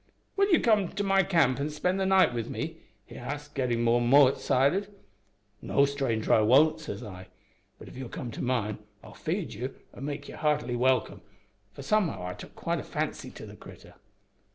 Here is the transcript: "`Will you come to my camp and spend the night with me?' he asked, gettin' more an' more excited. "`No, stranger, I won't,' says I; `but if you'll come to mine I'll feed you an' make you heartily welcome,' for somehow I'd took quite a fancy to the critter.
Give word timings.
"`Will 0.35 0.51
you 0.51 0.59
come 0.59 0.89
to 0.93 1.03
my 1.03 1.21
camp 1.21 1.59
and 1.59 1.71
spend 1.71 1.99
the 1.99 2.07
night 2.07 2.33
with 2.33 2.49
me?' 2.49 2.77
he 3.05 3.15
asked, 3.17 3.53
gettin' 3.53 3.83
more 3.83 4.01
an' 4.01 4.07
more 4.07 4.29
excited. 4.31 4.91
"`No, 5.63 5.87
stranger, 5.87 6.33
I 6.33 6.41
won't,' 6.41 6.79
says 6.79 7.03
I; 7.03 7.27
`but 7.79 7.87
if 7.87 7.95
you'll 7.95 8.09
come 8.09 8.31
to 8.31 8.41
mine 8.41 8.79
I'll 9.03 9.13
feed 9.13 9.53
you 9.53 9.75
an' 9.93 10.03
make 10.05 10.27
you 10.27 10.37
heartily 10.37 10.75
welcome,' 10.75 11.21
for 11.73 11.83
somehow 11.83 12.23
I'd 12.23 12.39
took 12.39 12.55
quite 12.55 12.79
a 12.79 12.83
fancy 12.83 13.29
to 13.29 13.45
the 13.45 13.55
critter. 13.55 13.93